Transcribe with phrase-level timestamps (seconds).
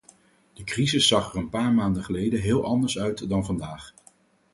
[0.53, 3.93] De crisis zag er een paar maanden geleden heel anders uit dan vandaag.